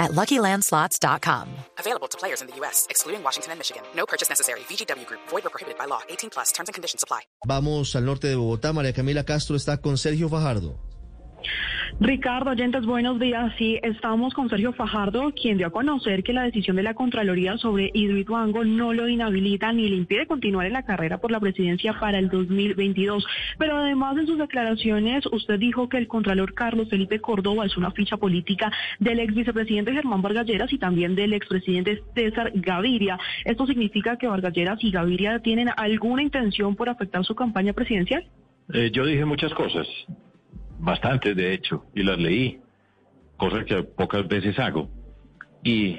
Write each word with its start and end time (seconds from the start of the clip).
at 0.00 0.10
LuckyLandSlots.com. 0.10 1.46
Available 1.78 2.08
to 2.08 2.18
players 2.18 2.42
in 2.42 2.48
the 2.48 2.56
U.S., 2.56 2.88
excluding 2.90 3.22
Washington 3.22 3.52
and 3.52 3.60
Michigan. 3.60 3.84
No 3.94 4.06
purchase 4.06 4.28
necessary. 4.28 4.60
VGW 4.68 5.06
Group. 5.06 5.20
Void 5.28 5.46
or 5.46 5.50
prohibited 5.50 5.78
by 5.78 5.84
law. 5.84 6.00
18 6.08 6.30
plus. 6.30 6.50
Terms 6.50 6.68
and 6.68 6.74
conditions 6.74 7.04
apply. 7.04 7.20
Vamos 7.46 7.94
al 7.94 8.04
norte 8.04 8.26
de 8.26 8.34
Bogotá. 8.34 8.72
María 8.72 8.92
Camila 8.92 9.24
Castro 9.24 9.54
está 9.54 9.80
con 9.80 9.96
Sergio 9.96 10.28
Fajardo. 10.28 10.74
Ricardo, 11.98 12.50
oyentes, 12.50 12.86
buenos 12.86 13.18
días. 13.18 13.52
Sí, 13.58 13.78
estamos 13.82 14.32
con 14.32 14.48
Sergio 14.48 14.72
Fajardo, 14.72 15.32
quien 15.32 15.58
dio 15.58 15.66
a 15.66 15.70
conocer 15.70 16.22
que 16.22 16.32
la 16.32 16.44
decisión 16.44 16.76
de 16.76 16.82
la 16.82 16.94
Contraloría 16.94 17.58
sobre 17.58 17.90
Hidroituango 17.92 18.64
no 18.64 18.92
lo 18.92 19.08
inhabilita 19.08 19.72
ni 19.72 19.88
le 19.88 19.96
impide 19.96 20.26
continuar 20.26 20.66
en 20.66 20.74
la 20.74 20.84
carrera 20.84 21.18
por 21.18 21.30
la 21.30 21.40
presidencia 21.40 21.98
para 21.98 22.18
el 22.18 22.28
2022. 22.28 23.26
Pero 23.58 23.78
además 23.78 24.16
en 24.18 24.26
sus 24.26 24.38
declaraciones, 24.38 25.26
usted 25.26 25.58
dijo 25.58 25.88
que 25.88 25.98
el 25.98 26.06
Contralor 26.06 26.54
Carlos 26.54 26.88
Felipe 26.88 27.20
Córdoba 27.20 27.66
es 27.66 27.76
una 27.76 27.90
ficha 27.90 28.16
política 28.16 28.70
del 28.98 29.18
ex 29.18 29.34
vicepresidente 29.34 29.92
Germán 29.92 30.22
Vargalleras 30.22 30.72
y 30.72 30.78
también 30.78 31.14
del 31.14 31.32
expresidente 31.32 32.02
César 32.14 32.52
Gaviria. 32.54 33.18
¿Esto 33.44 33.66
significa 33.66 34.16
que 34.16 34.28
Vargalleras 34.28 34.82
y 34.84 34.90
Gaviria 34.90 35.40
tienen 35.40 35.70
alguna 35.76 36.22
intención 36.22 36.76
por 36.76 36.88
afectar 36.88 37.24
su 37.24 37.34
campaña 37.34 37.72
presidencial? 37.72 38.24
Eh, 38.72 38.90
yo 38.92 39.04
dije 39.04 39.24
muchas 39.24 39.52
cosas 39.52 39.86
bastantes 40.80 41.36
de 41.36 41.52
hecho, 41.52 41.84
y 41.94 42.02
las 42.02 42.18
leí, 42.18 42.60
cosa 43.36 43.64
que 43.64 43.82
pocas 43.82 44.26
veces 44.26 44.58
hago. 44.58 44.90
Y 45.62 45.98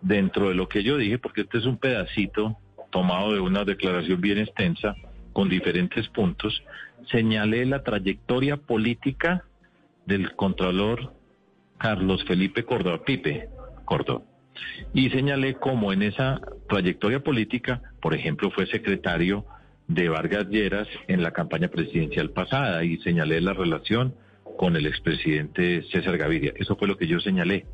dentro 0.00 0.48
de 0.48 0.54
lo 0.54 0.68
que 0.68 0.82
yo 0.82 0.96
dije, 0.96 1.18
porque 1.18 1.42
este 1.42 1.58
es 1.58 1.66
un 1.66 1.78
pedacito 1.78 2.56
tomado 2.90 3.32
de 3.32 3.40
una 3.40 3.64
declaración 3.64 4.20
bien 4.20 4.38
extensa, 4.38 4.94
con 5.32 5.48
diferentes 5.48 6.06
puntos, 6.08 6.62
señalé 7.10 7.66
la 7.66 7.82
trayectoria 7.82 8.56
política 8.56 9.44
del 10.06 10.36
Contralor 10.36 11.12
Carlos 11.78 12.24
Felipe 12.24 12.64
Córdoba, 12.64 13.02
Pipe 13.04 13.48
Córdoba. 13.84 14.22
Y 14.92 15.10
señalé 15.10 15.54
cómo 15.54 15.92
en 15.92 16.02
esa 16.02 16.40
trayectoria 16.68 17.20
política, 17.20 17.82
por 18.00 18.14
ejemplo, 18.14 18.50
fue 18.52 18.66
secretario 18.66 19.44
de 19.86 20.08
Vargas 20.08 20.48
Lleras 20.48 20.88
en 21.08 21.22
la 21.22 21.32
campaña 21.32 21.68
presidencial 21.68 22.30
pasada 22.30 22.84
y 22.84 22.96
señalé 22.98 23.40
la 23.40 23.52
relación 23.52 24.14
con 24.56 24.76
el 24.76 24.86
expresidente 24.86 25.82
César 25.90 26.16
Gaviria. 26.16 26.52
Eso 26.56 26.76
fue 26.76 26.88
lo 26.88 26.96
que 26.96 27.06
yo 27.06 27.20
señalé. 27.20 27.66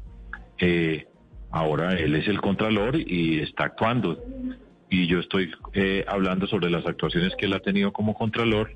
Eh, 0.58 1.06
ahora 1.50 1.92
él 1.92 2.14
es 2.14 2.26
el 2.28 2.40
contralor 2.40 2.96
y 2.96 3.40
está 3.40 3.64
actuando. 3.64 4.22
Y 4.88 5.06
yo 5.06 5.20
estoy 5.20 5.52
eh, 5.74 6.04
hablando 6.08 6.46
sobre 6.46 6.70
las 6.70 6.86
actuaciones 6.86 7.34
que 7.36 7.46
él 7.46 7.54
ha 7.54 7.60
tenido 7.60 7.92
como 7.92 8.14
contralor 8.14 8.72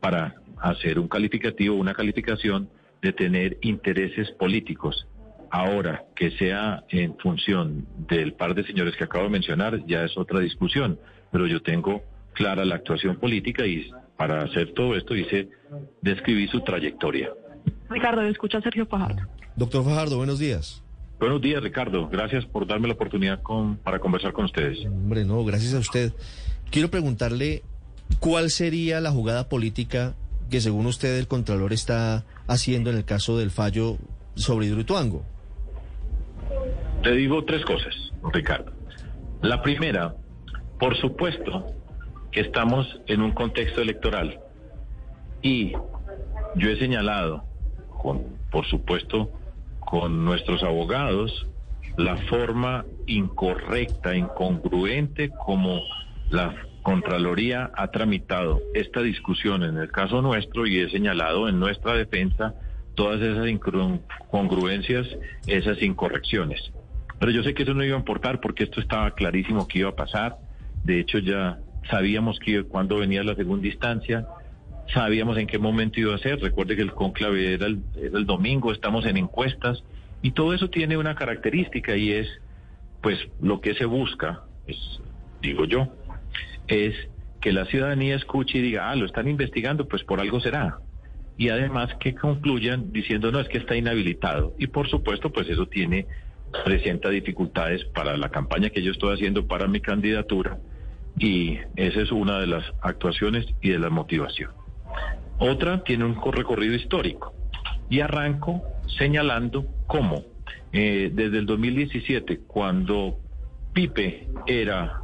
para 0.00 0.34
hacer 0.58 0.98
un 0.98 1.08
calificativo, 1.08 1.76
una 1.76 1.94
calificación 1.94 2.68
de 3.00 3.12
tener 3.12 3.58
intereses 3.62 4.30
políticos. 4.32 5.06
Ahora, 5.50 6.04
que 6.14 6.32
sea 6.32 6.84
en 6.90 7.16
función 7.18 7.86
del 8.08 8.34
par 8.34 8.54
de 8.54 8.64
señores 8.64 8.96
que 8.96 9.04
acabo 9.04 9.24
de 9.24 9.30
mencionar, 9.30 9.86
ya 9.86 10.04
es 10.04 10.16
otra 10.18 10.40
discusión, 10.40 10.98
pero 11.30 11.46
yo 11.46 11.62
tengo 11.62 12.02
clara 12.36 12.64
la 12.64 12.76
actuación 12.76 13.16
política 13.16 13.66
y 13.66 13.90
para 14.16 14.42
hacer 14.42 14.72
todo 14.74 14.94
esto 14.94 15.16
hice 15.16 15.48
describir 16.02 16.48
su 16.50 16.60
trayectoria. 16.60 17.30
Ricardo, 17.88 18.22
escucha 18.22 18.58
a 18.58 18.62
Sergio 18.62 18.86
Fajardo. 18.86 19.22
Doctor 19.56 19.84
Fajardo, 19.84 20.18
buenos 20.18 20.38
días. 20.38 20.82
Buenos 21.18 21.40
días, 21.40 21.62
Ricardo. 21.62 22.08
Gracias 22.08 22.44
por 22.44 22.66
darme 22.66 22.88
la 22.88 22.94
oportunidad 22.94 23.42
con, 23.42 23.76
para 23.78 23.98
conversar 23.98 24.32
con 24.32 24.44
ustedes. 24.44 24.84
Hombre, 24.84 25.24
no, 25.24 25.42
gracias 25.44 25.74
a 25.74 25.78
usted. 25.78 26.12
Quiero 26.70 26.90
preguntarle 26.90 27.62
cuál 28.20 28.50
sería 28.50 29.00
la 29.00 29.10
jugada 29.10 29.48
política 29.48 30.14
que 30.50 30.60
según 30.60 30.86
usted 30.86 31.18
el 31.18 31.26
Contralor 31.26 31.72
está 31.72 32.24
haciendo 32.46 32.90
en 32.90 32.96
el 32.96 33.04
caso 33.04 33.38
del 33.38 33.50
fallo 33.50 33.96
sobre 34.34 34.66
Hidroituango. 34.66 35.24
Te 37.02 37.12
digo 37.12 37.44
tres 37.44 37.64
cosas, 37.64 37.94
Ricardo. 38.32 38.72
La 39.42 39.62
primera, 39.62 40.14
por 40.78 40.96
supuesto, 40.98 41.66
estamos 42.36 43.00
en 43.06 43.22
un 43.22 43.32
contexto 43.32 43.80
electoral 43.80 44.38
y 45.42 45.72
yo 46.54 46.70
he 46.70 46.78
señalado, 46.78 47.44
con, 47.88 48.24
por 48.50 48.66
supuesto, 48.66 49.30
con 49.80 50.24
nuestros 50.24 50.62
abogados, 50.62 51.46
la 51.96 52.16
forma 52.28 52.84
incorrecta, 53.06 54.14
incongruente 54.14 55.30
como 55.30 55.80
la 56.30 56.54
Contraloría 56.82 57.72
ha 57.74 57.88
tramitado 57.88 58.60
esta 58.72 59.02
discusión 59.02 59.64
en 59.64 59.76
el 59.76 59.90
caso 59.90 60.22
nuestro 60.22 60.68
y 60.68 60.78
he 60.78 60.88
señalado 60.88 61.48
en 61.48 61.58
nuestra 61.58 61.94
defensa 61.94 62.54
todas 62.94 63.20
esas 63.20 63.48
incongruencias, 63.48 65.06
esas 65.48 65.82
incorrecciones. 65.82 66.60
Pero 67.18 67.32
yo 67.32 67.42
sé 67.42 67.54
que 67.54 67.64
eso 67.64 67.74
no 67.74 67.84
iba 67.84 67.96
a 67.96 67.98
importar 67.98 68.40
porque 68.40 68.64
esto 68.64 68.80
estaba 68.80 69.10
clarísimo 69.12 69.66
que 69.66 69.80
iba 69.80 69.90
a 69.90 69.96
pasar. 69.96 70.36
De 70.84 71.00
hecho, 71.00 71.18
ya 71.18 71.58
sabíamos 71.90 72.38
que 72.38 72.64
cuando 72.64 72.98
venía 72.98 73.22
la 73.22 73.34
segunda 73.34 73.66
instancia, 73.66 74.26
sabíamos 74.92 75.36
en 75.38 75.46
qué 75.46 75.58
momento 75.58 76.00
iba 76.00 76.14
a 76.14 76.18
ser. 76.18 76.40
Recuerde 76.40 76.76
que 76.76 76.82
el 76.82 76.92
conclave 76.92 77.54
era 77.54 77.66
el, 77.66 78.26
domingo, 78.26 78.72
estamos 78.72 79.06
en 79.06 79.16
encuestas 79.16 79.82
y 80.22 80.32
todo 80.32 80.54
eso 80.54 80.70
tiene 80.70 80.96
una 80.96 81.14
característica 81.14 81.96
y 81.96 82.12
es, 82.12 82.28
pues, 83.02 83.18
lo 83.40 83.60
que 83.60 83.74
se 83.74 83.84
busca, 83.84 84.42
pues, 84.64 84.78
digo 85.42 85.64
yo, 85.64 85.88
es 86.68 86.94
que 87.40 87.52
la 87.52 87.66
ciudadanía 87.66 88.16
escuche 88.16 88.58
y 88.58 88.62
diga, 88.62 88.90
ah, 88.90 88.96
lo 88.96 89.06
están 89.06 89.28
investigando, 89.28 89.86
pues 89.86 90.02
por 90.04 90.20
algo 90.20 90.40
será. 90.40 90.78
Y 91.38 91.50
además 91.50 91.94
que 92.00 92.14
concluyan 92.14 92.92
diciendo, 92.92 93.30
no, 93.30 93.40
es 93.40 93.48
que 93.48 93.58
está 93.58 93.76
inhabilitado. 93.76 94.54
Y 94.58 94.68
por 94.68 94.88
supuesto, 94.88 95.30
pues 95.30 95.48
eso 95.50 95.66
tiene, 95.66 96.06
presenta 96.64 97.10
dificultades 97.10 97.84
para 97.84 98.16
la 98.16 98.30
campaña 98.30 98.70
que 98.70 98.82
yo 98.82 98.90
estoy 98.90 99.14
haciendo 99.14 99.46
para 99.46 99.68
mi 99.68 99.80
candidatura 99.80 100.58
y 101.18 101.58
esa 101.76 102.00
es 102.00 102.12
una 102.12 102.38
de 102.38 102.46
las 102.46 102.64
actuaciones 102.82 103.46
y 103.60 103.70
de 103.70 103.78
la 103.78 103.90
motivación. 103.90 104.50
Otra 105.38 105.82
tiene 105.84 106.04
un 106.04 106.16
recorrido 106.32 106.74
histórico 106.74 107.34
y 107.88 108.00
arranco 108.00 108.62
señalando 108.98 109.66
cómo 109.86 110.24
eh, 110.72 111.10
desde 111.12 111.38
el 111.38 111.46
2017, 111.46 112.40
cuando 112.46 113.18
Pipe 113.72 114.28
era 114.46 115.02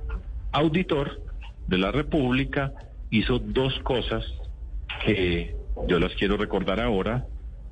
auditor 0.53 1.21
de 1.67 1.79
la 1.79 1.93
República, 1.93 2.73
hizo 3.11 3.39
dos 3.39 3.79
cosas 3.81 4.25
que 5.05 5.55
yo 5.89 5.99
las 5.99 6.13
quiero 6.15 6.37
recordar 6.37 6.81
ahora 6.81 7.27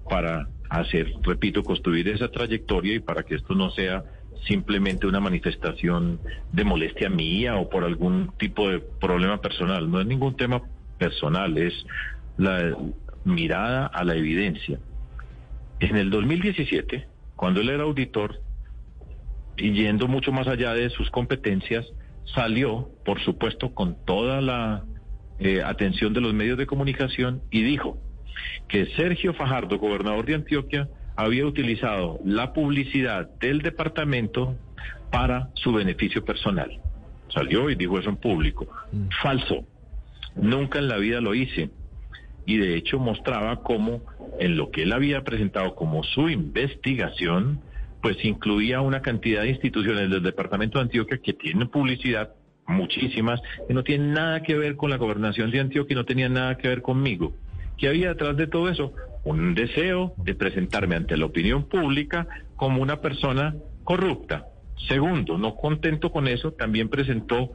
para 0.08 0.48
hacer, 0.68 1.12
repito, 1.22 1.62
construir 1.62 2.08
esa 2.08 2.30
trayectoria 2.30 2.94
y 2.94 3.00
para 3.00 3.22
que 3.22 3.34
esto 3.34 3.54
no 3.54 3.70
sea 3.70 4.04
simplemente 4.46 5.06
una 5.06 5.20
manifestación 5.20 6.20
de 6.52 6.64
molestia 6.64 7.08
mía 7.08 7.56
o 7.56 7.68
por 7.68 7.84
algún 7.84 8.32
tipo 8.38 8.68
de 8.68 8.80
problema 8.80 9.40
personal. 9.40 9.90
No 9.90 10.00
es 10.00 10.06
ningún 10.06 10.36
tema 10.36 10.62
personal, 10.98 11.56
es 11.58 11.74
la 12.36 12.76
mirada 13.24 13.86
a 13.86 14.04
la 14.04 14.14
evidencia. 14.14 14.78
En 15.80 15.96
el 15.96 16.10
2017, 16.10 17.06
cuando 17.36 17.60
él 17.60 17.70
era 17.70 17.84
auditor, 17.84 18.40
y 19.56 19.72
yendo 19.72 20.08
mucho 20.08 20.32
más 20.32 20.46
allá 20.46 20.72
de 20.72 20.90
sus 20.90 21.10
competencias, 21.10 21.86
salió, 22.34 22.90
por 23.04 23.20
supuesto, 23.20 23.74
con 23.74 23.96
toda 24.04 24.40
la 24.40 24.84
eh, 25.38 25.62
atención 25.62 26.12
de 26.12 26.20
los 26.20 26.34
medios 26.34 26.58
de 26.58 26.66
comunicación 26.66 27.42
y 27.50 27.62
dijo 27.62 27.98
que 28.68 28.86
Sergio 28.96 29.34
Fajardo, 29.34 29.78
gobernador 29.78 30.24
de 30.26 30.34
Antioquia, 30.34 30.88
había 31.16 31.46
utilizado 31.46 32.18
la 32.24 32.52
publicidad 32.52 33.28
del 33.40 33.62
departamento 33.62 34.56
para 35.10 35.50
su 35.54 35.72
beneficio 35.72 36.24
personal. 36.24 36.80
Salió 37.32 37.70
y 37.70 37.74
dijo 37.74 37.98
eso 37.98 38.10
en 38.10 38.16
público. 38.16 38.66
Mm. 38.92 39.08
Falso. 39.22 39.64
Nunca 40.36 40.78
en 40.78 40.88
la 40.88 40.96
vida 40.96 41.20
lo 41.20 41.34
hice. 41.34 41.70
Y 42.46 42.56
de 42.56 42.76
hecho 42.76 42.98
mostraba 42.98 43.62
cómo 43.62 44.02
en 44.38 44.56
lo 44.56 44.70
que 44.70 44.82
él 44.84 44.92
había 44.92 45.22
presentado 45.22 45.74
como 45.74 46.02
su 46.02 46.28
investigación, 46.28 47.60
pues 48.02 48.24
incluía 48.24 48.80
una 48.80 49.02
cantidad 49.02 49.42
de 49.42 49.50
instituciones 49.50 50.10
del 50.10 50.22
departamento 50.22 50.78
de 50.78 50.84
Antioquia 50.84 51.18
que 51.22 51.34
tienen 51.34 51.68
publicidad, 51.68 52.30
muchísimas, 52.66 53.40
que 53.68 53.74
no 53.74 53.84
tienen 53.84 54.12
nada 54.12 54.42
que 54.42 54.56
ver 54.56 54.76
con 54.76 54.90
la 54.90 54.96
gobernación 54.96 55.50
de 55.50 55.60
Antioquia 55.60 55.94
y 55.94 55.96
no 55.96 56.04
tenían 56.04 56.32
nada 56.32 56.56
que 56.56 56.68
ver 56.68 56.82
conmigo. 56.82 57.34
¿Qué 57.76 57.88
había 57.88 58.08
detrás 58.10 58.36
de 58.36 58.46
todo 58.46 58.68
eso? 58.68 58.92
Un 59.24 59.54
deseo 59.54 60.14
de 60.18 60.34
presentarme 60.34 60.96
ante 60.96 61.16
la 61.16 61.26
opinión 61.26 61.64
pública 61.64 62.26
como 62.56 62.82
una 62.82 63.00
persona 63.00 63.54
corrupta. 63.84 64.46
Segundo, 64.88 65.36
no 65.36 65.56
contento 65.56 66.10
con 66.10 66.26
eso, 66.26 66.52
también 66.52 66.88
presentó 66.88 67.50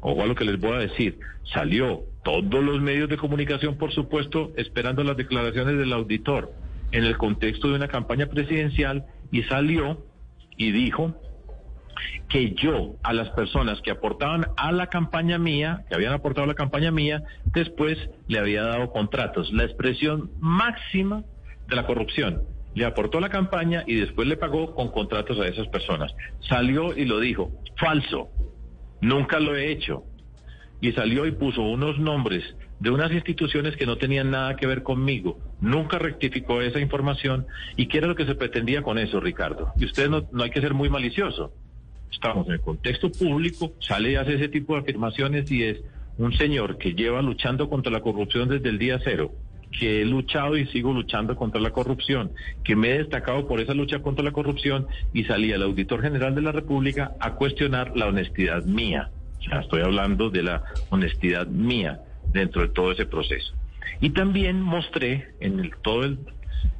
ojo 0.00 0.22
a 0.22 0.26
lo 0.26 0.34
que 0.34 0.44
les 0.44 0.60
voy 0.60 0.72
a 0.72 0.78
decir, 0.78 1.18
salió 1.54 2.02
todos 2.24 2.62
los 2.62 2.80
medios 2.80 3.08
de 3.08 3.16
comunicación, 3.16 3.76
por 3.76 3.92
supuesto, 3.92 4.52
esperando 4.56 5.02
las 5.02 5.16
declaraciones 5.16 5.78
del 5.78 5.92
auditor 5.92 6.52
en 6.92 7.04
el 7.04 7.16
contexto 7.16 7.68
de 7.68 7.76
una 7.76 7.88
campaña 7.88 8.26
presidencial 8.26 9.06
y 9.32 9.42
salió 9.44 10.04
y 10.56 10.72
dijo 10.72 11.14
que 12.28 12.54
yo 12.54 12.96
a 13.02 13.12
las 13.12 13.30
personas 13.30 13.80
que 13.80 13.90
aportaban 13.90 14.46
a 14.56 14.72
la 14.72 14.88
campaña 14.88 15.38
mía, 15.38 15.84
que 15.88 15.94
habían 15.94 16.12
aportado 16.12 16.44
a 16.44 16.48
la 16.48 16.54
campaña 16.54 16.90
mía, 16.90 17.22
después 17.46 17.98
le 18.28 18.38
había 18.38 18.62
dado 18.62 18.90
contratos. 18.90 19.52
La 19.52 19.64
expresión 19.64 20.30
máxima 20.40 21.24
de 21.68 21.76
la 21.76 21.86
corrupción. 21.86 22.42
Le 22.74 22.84
aportó 22.84 23.20
la 23.20 23.28
campaña 23.28 23.84
y 23.86 23.94
después 23.94 24.26
le 24.26 24.36
pagó 24.36 24.74
con 24.74 24.90
contratos 24.90 25.38
a 25.38 25.46
esas 25.46 25.68
personas. 25.68 26.12
Salió 26.48 26.96
y 26.96 27.04
lo 27.04 27.20
dijo, 27.20 27.52
falso, 27.76 28.30
nunca 29.00 29.38
lo 29.38 29.54
he 29.54 29.70
hecho. 29.70 30.04
Y 30.80 30.92
salió 30.92 31.24
y 31.24 31.32
puso 31.32 31.62
unos 31.62 31.98
nombres 31.98 32.42
de 32.80 32.90
unas 32.90 33.12
instituciones 33.12 33.76
que 33.76 33.86
no 33.86 33.96
tenían 33.96 34.30
nada 34.30 34.56
que 34.56 34.66
ver 34.66 34.82
conmigo. 34.82 35.38
Nunca 35.60 35.98
rectificó 35.98 36.60
esa 36.60 36.80
información. 36.80 37.46
¿Y 37.76 37.86
qué 37.86 37.98
era 37.98 38.08
lo 38.08 38.16
que 38.16 38.26
se 38.26 38.34
pretendía 38.34 38.82
con 38.82 38.98
eso, 38.98 39.20
Ricardo? 39.20 39.72
Y 39.78 39.84
usted 39.84 40.10
no, 40.10 40.28
no 40.32 40.42
hay 40.42 40.50
que 40.50 40.60
ser 40.60 40.74
muy 40.74 40.90
malicioso 40.90 41.52
estamos 42.14 42.46
en 42.46 42.54
el 42.54 42.60
contexto 42.60 43.10
público, 43.10 43.72
sale 43.80 44.12
y 44.12 44.14
hace 44.16 44.34
ese 44.34 44.48
tipo 44.48 44.74
de 44.74 44.80
afirmaciones 44.80 45.50
y 45.50 45.62
es 45.62 45.80
un 46.18 46.32
señor 46.34 46.78
que 46.78 46.94
lleva 46.94 47.22
luchando 47.22 47.68
contra 47.68 47.92
la 47.92 48.00
corrupción 48.00 48.48
desde 48.48 48.68
el 48.68 48.78
día 48.78 49.00
cero, 49.02 49.32
que 49.70 50.00
he 50.00 50.04
luchado 50.04 50.56
y 50.56 50.66
sigo 50.66 50.92
luchando 50.92 51.36
contra 51.36 51.60
la 51.60 51.70
corrupción, 51.70 52.32
que 52.62 52.76
me 52.76 52.90
he 52.90 52.98
destacado 52.98 53.46
por 53.46 53.60
esa 53.60 53.74
lucha 53.74 54.00
contra 54.00 54.24
la 54.24 54.32
corrupción 54.32 54.86
y 55.12 55.24
salía 55.24 55.56
el 55.56 55.62
auditor 55.62 56.02
general 56.02 56.34
de 56.34 56.42
la 56.42 56.52
República 56.52 57.12
a 57.18 57.34
cuestionar 57.34 57.96
la 57.96 58.06
honestidad 58.06 58.64
mía. 58.64 59.10
Sea, 59.44 59.60
estoy 59.60 59.82
hablando 59.82 60.30
de 60.30 60.42
la 60.42 60.64
honestidad 60.90 61.46
mía 61.48 62.00
dentro 62.32 62.62
de 62.62 62.68
todo 62.68 62.92
ese 62.92 63.06
proceso. 63.06 63.52
Y 64.00 64.10
también 64.10 64.60
mostré 64.60 65.34
en 65.40 65.60
el, 65.60 65.76
todo 65.82 66.04
el 66.04 66.18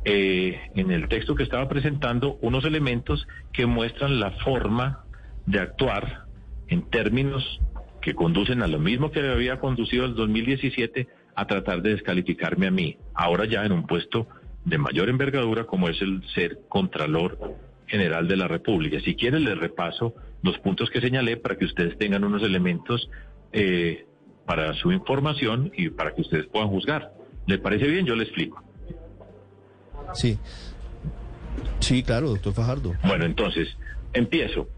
eh, 0.07 0.61
en 0.75 0.91
el 0.91 1.09
texto 1.09 1.35
que 1.35 1.43
estaba 1.43 1.69
presentando 1.69 2.39
unos 2.43 2.65
elementos 2.65 3.27
que 3.53 3.65
muestran 3.65 4.21
la 4.21 4.33
forma 4.33 5.04
de 5.47 5.61
actuar 5.61 6.25
en 6.69 6.83
términos 6.91 7.61
que 8.01 8.15
conducen 8.15 8.63
a 8.63 8.67
lo 8.67 8.79
mismo 8.79 9.11
que 9.11 9.21
había 9.21 9.59
conducido 9.59 10.05
el 10.05 10.15
2017 10.15 11.09
a 11.35 11.47
tratar 11.47 11.83
de 11.83 11.91
descalificarme 11.91 12.67
a 12.67 12.71
mí, 12.71 12.97
ahora 13.15 13.45
ya 13.47 13.65
en 13.65 13.73
un 13.73 13.87
puesto 13.87 14.29
de 14.65 14.79
mayor 14.79 15.09
envergadura 15.09 15.65
como 15.65 15.89
es 15.89 16.01
el 16.01 16.23
ser 16.35 16.61
Contralor 16.69 17.57
General 17.87 18.27
de 18.29 18.37
la 18.37 18.49
República. 18.49 19.01
Si 19.01 19.15
quieren 19.15 19.45
les 19.45 19.59
repaso 19.59 20.15
los 20.43 20.59
puntos 20.59 20.91
que 20.91 21.01
señalé 21.01 21.37
para 21.37 21.57
que 21.57 21.65
ustedes 21.65 21.99
tengan 21.99 22.25
unos 22.25 22.43
elementos 22.43 23.11
eh, 23.53 24.07
para 24.47 24.75
su 24.75 24.93
información 24.93 25.73
y 25.77 25.91
para 25.91 26.15
que 26.15 26.21
ustedes 26.21 26.47
puedan 26.47 26.69
juzgar. 26.69 27.13
¿Les 27.47 27.59
parece 27.61 27.87
bien? 27.87 28.07
Yo 28.07 28.15
le 28.15 28.25
explico. 28.25 28.63
Sí. 30.13 30.39
Sí, 31.81 32.03
claro, 32.03 32.29
doctor 32.29 32.53
Fajardo. 32.53 32.95
Bueno, 33.05 33.25
entonces, 33.25 33.69
empiezo. 34.13 34.69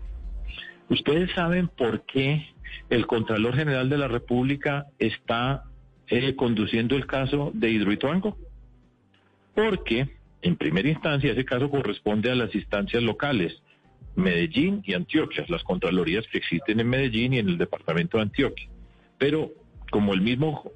¿Ustedes 0.89 1.31
saben 1.33 1.69
por 1.69 2.05
qué 2.07 2.47
el 2.91 3.07
Contralor 3.07 3.57
General 3.57 3.89
de 3.89 3.99
la 3.99 4.09
República 4.09 4.87
está 4.99 5.65
eh, 6.09 6.37
conduciendo 6.37 6.97
el 6.97 7.07
caso 7.07 7.51
de 7.55 7.71
Hidroituango? 7.71 8.37
Porque, 9.55 10.09
en 10.43 10.57
primera 10.57 10.89
instancia, 10.89 11.33
ese 11.33 11.45
caso 11.45 11.71
corresponde 11.71 12.31
a 12.31 12.37
las 12.37 12.55
instancias 12.55 13.03
locales, 13.03 13.61
Medellín 14.15 14.83
y 14.85 14.95
Antioquia, 14.95 15.45
las 15.49 15.65
Contralorías 15.65 16.27
que 16.29 16.39
existen 16.39 16.81
en 16.81 16.89
Medellín 16.89 17.35
y 17.35 17.39
en 17.39 17.49
el 17.49 17.59
departamento 17.59 18.19
de 18.19 18.25
Antioquia. 18.25 18.69
Pero, 19.19 19.51
como 19.91 20.15
el 20.15 20.21
mismo 20.21 20.71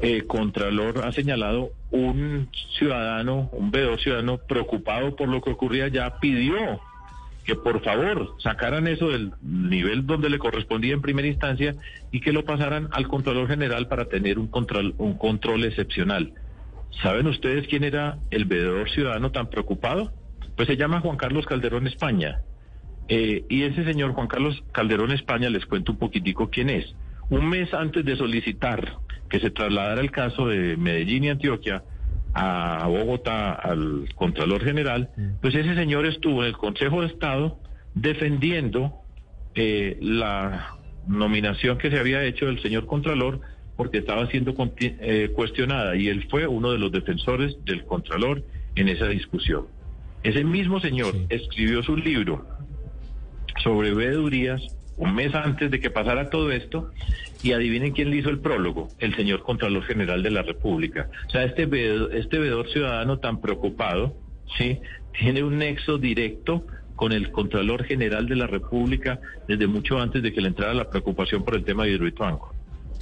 eh, 0.00 0.22
Contralor 0.26 1.04
ha 1.04 1.12
señalado, 1.12 1.72
un 1.90 2.48
ciudadano, 2.78 3.50
un 3.52 3.70
veedor 3.70 4.00
ciudadano 4.00 4.38
preocupado 4.38 5.16
por 5.16 5.28
lo 5.28 5.40
que 5.40 5.50
ocurría 5.50 5.88
ya 5.88 6.18
pidió 6.20 6.80
que 7.46 7.54
por 7.54 7.82
favor 7.82 8.34
sacaran 8.38 8.88
eso 8.88 9.08
del 9.08 9.32
nivel 9.40 10.04
donde 10.04 10.28
le 10.28 10.38
correspondía 10.38 10.92
en 10.94 11.00
primera 11.00 11.28
instancia 11.28 11.76
y 12.10 12.20
que 12.20 12.32
lo 12.32 12.44
pasaran 12.44 12.88
al 12.90 13.06
Contralor 13.06 13.46
General 13.46 13.86
para 13.86 14.06
tener 14.06 14.38
un 14.40 14.48
control, 14.48 14.94
un 14.98 15.16
control 15.16 15.64
excepcional. 15.64 16.32
¿Saben 17.02 17.28
ustedes 17.28 17.68
quién 17.68 17.84
era 17.84 18.18
el 18.30 18.46
veedor 18.46 18.90
ciudadano 18.90 19.30
tan 19.30 19.48
preocupado? 19.48 20.12
Pues 20.56 20.66
se 20.66 20.76
llama 20.76 21.00
Juan 21.00 21.16
Carlos 21.16 21.46
Calderón 21.46 21.86
España. 21.86 22.40
Eh, 23.08 23.44
y 23.48 23.62
ese 23.62 23.84
señor 23.84 24.12
Juan 24.12 24.26
Carlos 24.26 24.64
Calderón 24.72 25.12
España, 25.12 25.48
les 25.48 25.66
cuento 25.66 25.92
un 25.92 25.98
poquitico 25.98 26.50
quién 26.50 26.68
es. 26.68 26.96
Un 27.30 27.48
mes 27.48 27.72
antes 27.72 28.04
de 28.04 28.16
solicitar 28.16 28.98
que 29.30 29.38
se 29.38 29.50
trasladara 29.50 30.00
el 30.00 30.10
caso 30.10 30.48
de 30.48 30.76
Medellín 30.76 31.24
y 31.24 31.30
Antioquia, 31.30 31.84
a 32.38 32.86
Bogotá 32.86 33.54
al 33.54 34.10
Contralor 34.14 34.62
General, 34.62 35.08
mm. 35.16 35.40
pues 35.40 35.54
ese 35.54 35.74
señor 35.74 36.04
estuvo 36.04 36.42
en 36.42 36.48
el 36.48 36.56
Consejo 36.56 37.00
de 37.00 37.06
Estado 37.06 37.58
defendiendo 37.94 38.92
eh, 39.54 39.96
la 40.02 40.76
nominación 41.06 41.78
que 41.78 41.90
se 41.90 41.98
había 41.98 42.22
hecho 42.24 42.46
del 42.46 42.60
señor 42.60 42.84
Contralor 42.84 43.40
porque 43.76 43.98
estaba 43.98 44.26
siendo 44.26 44.54
eh, 44.78 45.30
cuestionada 45.34 45.96
y 45.96 46.08
él 46.08 46.26
fue 46.28 46.46
uno 46.46 46.72
de 46.72 46.78
los 46.78 46.92
defensores 46.92 47.56
del 47.64 47.86
Contralor 47.86 48.44
en 48.74 48.88
esa 48.88 49.08
discusión. 49.08 49.66
Ese 50.22 50.44
mismo 50.44 50.78
señor 50.80 51.14
escribió 51.30 51.82
su 51.82 51.96
libro 51.96 52.46
sobre 53.62 53.94
veedurías 53.94 54.75
un 54.96 55.14
mes 55.14 55.34
antes 55.34 55.70
de 55.70 55.80
que 55.80 55.90
pasara 55.90 56.30
todo 56.30 56.50
esto, 56.50 56.90
y 57.42 57.52
adivinen 57.52 57.92
quién 57.92 58.10
le 58.10 58.16
hizo 58.16 58.30
el 58.30 58.38
prólogo, 58.38 58.88
el 58.98 59.14
señor 59.14 59.42
Contralor 59.42 59.84
General 59.84 60.22
de 60.22 60.30
la 60.30 60.42
República. 60.42 61.08
O 61.28 61.30
sea, 61.30 61.44
este 61.44 61.66
veedor, 61.66 62.14
este 62.14 62.38
veedor 62.38 62.68
ciudadano 62.70 63.18
tan 63.18 63.40
preocupado, 63.40 64.16
¿sí? 64.56 64.80
Tiene 65.18 65.42
un 65.42 65.58
nexo 65.58 65.98
directo 65.98 66.66
con 66.96 67.12
el 67.12 67.30
Contralor 67.30 67.84
General 67.84 68.26
de 68.26 68.36
la 68.36 68.46
República 68.46 69.20
desde 69.46 69.66
mucho 69.66 70.00
antes 70.00 70.22
de 70.22 70.32
que 70.32 70.40
le 70.40 70.48
entrara 70.48 70.74
la 70.74 70.88
preocupación 70.88 71.44
por 71.44 71.54
el 71.54 71.64
tema 71.64 71.84
de 71.84 71.92
Hidroituango. 71.92 72.54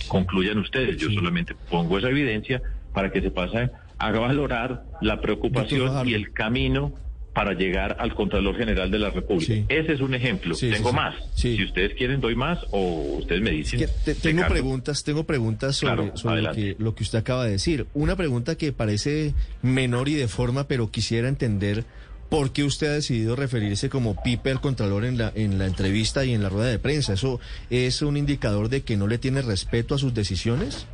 Concluyan 0.08 0.58
ustedes, 0.58 0.96
yo 0.96 1.08
solamente 1.10 1.54
pongo 1.70 1.98
esa 1.98 2.10
evidencia 2.10 2.60
para 2.92 3.10
que 3.10 3.20
se 3.20 3.30
pase 3.30 3.70
a 3.98 4.10
valorar 4.10 4.84
la 5.00 5.20
preocupación 5.20 6.08
y 6.08 6.14
el 6.14 6.32
camino 6.32 6.92
para 7.34 7.52
llegar 7.52 7.96
al 7.98 8.14
Contralor 8.14 8.56
General 8.56 8.88
de 8.90 8.98
la 8.98 9.10
República. 9.10 9.54
Ese 9.68 9.92
es 9.92 10.00
un 10.00 10.14
ejemplo. 10.14 10.56
tengo 10.56 10.92
más. 10.92 11.16
Si 11.34 11.62
ustedes 11.62 11.94
quieren, 11.94 12.20
doy 12.20 12.36
más 12.36 12.60
o 12.70 13.18
ustedes 13.18 13.42
me 13.42 13.50
dicen. 13.50 13.84
tengo 14.22 14.46
preguntas, 14.46 15.02
tengo 15.02 15.24
preguntas 15.24 15.76
sobre, 15.76 16.76
lo, 16.78 16.94
que, 16.94 17.02
usted 17.02 17.18
acaba 17.18 17.44
de 17.44 17.50
decir. 17.50 17.86
Una 17.92 18.14
pregunta 18.14 18.56
que 18.56 18.72
parece 18.72 19.34
menor 19.62 20.08
y 20.08 20.14
de 20.14 20.28
forma, 20.28 20.68
pero 20.68 20.92
quisiera 20.92 21.28
entender 21.28 21.84
por 22.30 22.52
qué 22.52 22.62
usted 22.62 22.86
ha 22.86 22.94
decidido 22.94 23.34
referirse 23.34 23.88
como 23.88 24.22
Pipe 24.22 24.52
al 24.52 24.60
Contralor 24.60 25.04
en 25.04 25.18
la, 25.18 25.32
en 25.34 25.58
la 25.58 25.66
entrevista 25.66 26.24
y 26.24 26.34
en 26.34 26.42
la 26.42 26.48
rueda 26.48 26.68
de 26.68 26.78
prensa. 26.78 27.14
¿Eso 27.14 27.40
es 27.68 28.00
un 28.00 28.16
indicador 28.16 28.68
de 28.68 28.82
que 28.82 28.96
no 28.96 29.08
le 29.08 29.18
tiene 29.18 29.42
respeto 29.42 29.96
a 29.96 29.98
sus 29.98 30.14
decisiones? 30.14 30.86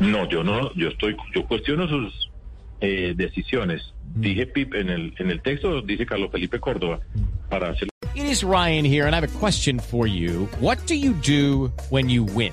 No, 0.00 0.28
yo 0.28 0.44
no, 0.44 0.72
yo 0.74 0.88
estoy, 0.88 1.16
yo 1.34 1.44
cuestiono 1.46 1.88
sus 1.88 2.30
eh, 2.80 3.14
decisiones. 3.16 3.92
Dije 4.20 4.46
Pip 4.46 4.74
en 4.74 4.88
el, 4.90 5.14
en 5.18 5.30
el 5.30 5.40
texto, 5.42 5.80
dice 5.80 6.04
Carlos 6.04 6.30
Felipe 6.32 6.58
Córdoba, 6.58 7.00
para 7.48 7.70
hacer. 7.70 7.88
It 8.16 8.24
is 8.24 8.42
Ryan 8.42 8.84
here, 8.84 9.06
and 9.06 9.14
I 9.14 9.20
have 9.20 9.36
a 9.36 9.38
question 9.38 9.78
for 9.78 10.08
you. 10.08 10.48
What 10.58 10.78
do 10.86 10.96
you 10.96 11.12
do 11.12 11.70
when 11.90 12.08
you 12.08 12.24
win? 12.24 12.52